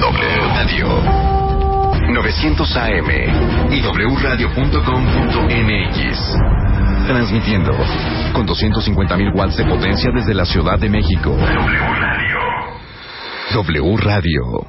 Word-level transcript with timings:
W 0.00 0.48
Radio 0.54 1.24
900 2.14 2.76
AM 2.76 3.10
y 3.72 3.80
wradio.com.mx. 3.82 4.66
Transmitiendo 7.06 7.72
con 8.32 8.46
250.000 8.46 9.34
watts 9.34 9.56
de 9.56 9.64
potencia 9.64 10.10
desde 10.14 10.34
la 10.34 10.44
Ciudad 10.44 10.78
de 10.78 10.88
México. 10.88 11.30
W 11.30 11.80
Radio. 11.96 12.38
W 13.54 13.96
Radio. 13.96 14.66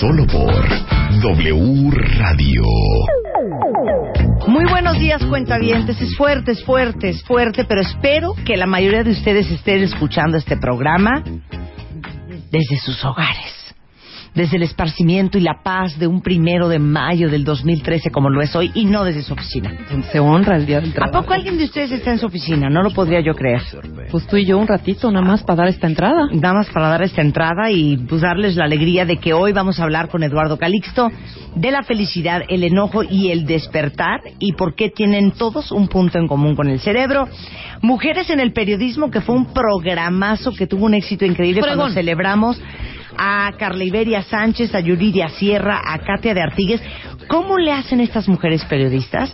Solo 0.00 0.26
por 0.26 0.68
W 1.20 1.90
Radio. 2.18 3.21
Muy 4.46 4.64
buenos 4.64 4.98
días, 4.98 5.24
cuentavientes. 5.24 6.00
Es 6.00 6.16
fuerte, 6.16 6.52
es 6.52 6.64
fuerte, 6.64 7.08
es 7.10 7.22
fuerte, 7.22 7.64
pero 7.64 7.80
espero 7.80 8.34
que 8.44 8.56
la 8.56 8.66
mayoría 8.66 9.04
de 9.04 9.12
ustedes 9.12 9.50
estén 9.50 9.82
escuchando 9.82 10.36
este 10.36 10.56
programa 10.56 11.22
desde 12.50 12.76
sus 12.78 13.04
hogares 13.04 13.51
desde 14.34 14.56
el 14.56 14.62
esparcimiento 14.62 15.36
y 15.38 15.42
la 15.42 15.62
paz 15.62 15.98
de 15.98 16.06
un 16.06 16.22
primero 16.22 16.68
de 16.68 16.78
mayo 16.78 17.28
del 17.28 17.44
2013 17.44 18.10
como 18.10 18.30
lo 18.30 18.40
es 18.40 18.54
hoy 18.56 18.70
y 18.74 18.86
no 18.86 19.04
desde 19.04 19.22
su 19.22 19.34
oficina. 19.34 19.72
Se 20.10 20.20
honra 20.20 20.56
el 20.56 20.66
día 20.66 20.80
del 20.80 20.90
¿A 20.90 20.94
trabajo. 20.94 21.22
poco 21.22 21.34
alguien 21.34 21.58
de 21.58 21.64
ustedes 21.64 21.92
está 21.92 22.12
en 22.12 22.18
su 22.18 22.26
oficina? 22.26 22.70
No 22.70 22.82
lo 22.82 22.90
podría 22.90 23.20
yo 23.20 23.34
creer. 23.34 23.62
Pues 24.10 24.26
tú 24.26 24.36
y 24.36 24.46
yo 24.46 24.58
un 24.58 24.66
ratito 24.66 25.10
nada 25.10 25.26
más 25.26 25.42
para 25.42 25.62
dar 25.62 25.68
esta 25.68 25.86
entrada. 25.86 26.28
Nada 26.32 26.54
más 26.54 26.70
para 26.70 26.88
dar 26.88 27.02
esta 27.02 27.20
entrada 27.20 27.70
y 27.70 27.96
pues 27.96 28.22
darles 28.22 28.56
la 28.56 28.64
alegría 28.64 29.04
de 29.04 29.18
que 29.18 29.32
hoy 29.32 29.52
vamos 29.52 29.78
a 29.78 29.84
hablar 29.84 30.08
con 30.08 30.22
Eduardo 30.22 30.58
Calixto 30.58 31.10
de 31.54 31.70
la 31.70 31.82
felicidad, 31.82 32.42
el 32.48 32.64
enojo 32.64 33.02
y 33.02 33.30
el 33.30 33.44
despertar 33.44 34.20
y 34.38 34.54
por 34.54 34.74
qué 34.74 34.88
tienen 34.88 35.32
todos 35.32 35.70
un 35.70 35.88
punto 35.88 36.18
en 36.18 36.26
común 36.26 36.56
con 36.56 36.68
el 36.68 36.80
cerebro. 36.80 37.28
Mujeres 37.82 38.30
en 38.30 38.40
el 38.40 38.52
periodismo, 38.52 39.10
que 39.10 39.20
fue 39.20 39.34
un 39.34 39.52
programazo 39.52 40.52
que 40.52 40.66
tuvo 40.66 40.86
un 40.86 40.94
éxito 40.94 41.24
increíble 41.26 41.60
cuando 41.60 41.90
celebramos 41.90 42.60
a 43.24 43.52
Carla 43.56 43.84
Iberia 43.84 44.24
Sánchez, 44.24 44.74
a 44.74 44.80
Yuridia 44.80 45.28
Sierra, 45.28 45.80
a 45.84 45.98
Katia 45.98 46.34
de 46.34 46.42
Artigues. 46.42 46.82
¿Cómo 47.28 47.56
le 47.56 47.70
hacen 47.70 48.00
estas 48.00 48.26
mujeres 48.26 48.64
periodistas? 48.64 49.32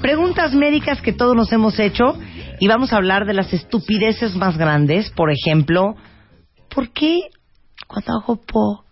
Preguntas 0.00 0.54
médicas 0.54 1.02
que 1.02 1.12
todos 1.12 1.34
nos 1.34 1.50
hemos 1.52 1.80
hecho 1.80 2.16
y 2.60 2.68
vamos 2.68 2.92
a 2.92 2.96
hablar 2.96 3.26
de 3.26 3.34
las 3.34 3.52
estupideces 3.52 4.36
más 4.36 4.56
grandes. 4.56 5.10
Por 5.10 5.32
ejemplo, 5.32 5.96
¿por 6.72 6.92
qué 6.92 7.22
cuando 7.88 8.12
hago 8.12 8.36
po 8.36 8.84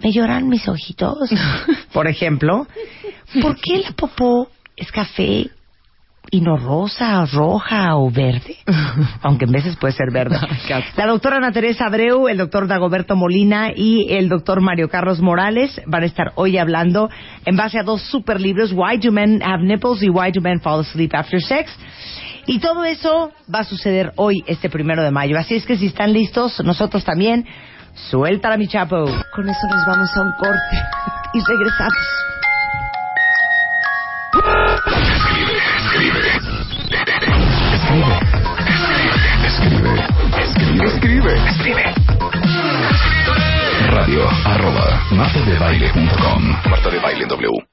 me 0.00 0.12
lloran 0.12 0.50
mis 0.50 0.68
ojitos? 0.68 1.30
Por 1.94 2.08
ejemplo, 2.08 2.66
¿por 3.40 3.56
qué 3.56 3.78
la 3.78 3.92
popó 3.92 4.48
es 4.76 4.90
café 4.90 5.48
y 6.30 6.40
no 6.40 6.56
rosa, 6.56 7.24
roja 7.26 7.96
o 7.96 8.10
verde? 8.10 8.56
Aunque 9.22 9.44
en 9.44 9.52
veces 9.52 9.76
puede 9.76 9.92
ser 9.92 10.10
verde. 10.12 10.38
La 10.96 11.06
doctora 11.06 11.36
Ana 11.36 11.52
Teresa 11.52 11.86
Abreu, 11.86 12.28
el 12.28 12.38
doctor 12.38 12.66
Dagoberto 12.66 13.16
Molina 13.16 13.70
y 13.74 14.12
el 14.12 14.28
doctor 14.28 14.60
Mario 14.60 14.88
Carlos 14.88 15.20
Morales 15.20 15.80
van 15.86 16.02
a 16.02 16.06
estar 16.06 16.32
hoy 16.36 16.58
hablando 16.58 17.10
en 17.44 17.56
base 17.56 17.78
a 17.78 17.82
dos 17.82 18.02
super 18.02 18.40
libros, 18.40 18.72
Why 18.72 18.98
Do 18.98 19.12
Men 19.12 19.42
Have 19.42 19.64
Nipples 19.64 20.02
y 20.02 20.08
Why 20.08 20.32
Do 20.32 20.40
Men 20.40 20.60
Fall 20.60 20.80
Asleep 20.80 21.14
After 21.14 21.40
Sex. 21.40 21.70
Y 22.46 22.58
todo 22.58 22.84
eso 22.84 23.30
va 23.52 23.60
a 23.60 23.64
suceder 23.64 24.12
hoy, 24.16 24.42
este 24.46 24.68
primero 24.68 25.02
de 25.02 25.10
mayo. 25.10 25.38
Así 25.38 25.54
es 25.54 25.64
que 25.64 25.76
si 25.76 25.86
están 25.86 26.12
listos, 26.12 26.60
nosotros 26.64 27.04
también, 27.04 27.46
suelta 28.10 28.56
mi 28.56 28.66
chapo. 28.66 29.04
Con 29.34 29.48
eso 29.48 29.66
nos 29.70 29.86
vamos 29.86 30.16
a 30.16 30.22
un 30.22 30.32
corte 30.32 30.76
y 31.34 31.40
regresamos. 31.40 32.31
Radio 43.90 44.26
arroba 44.44 45.00
martadebaile.com 45.12 46.42
Marta 46.68 46.90
de 46.90 46.98
Baile 46.98 47.26
W. 47.26 47.71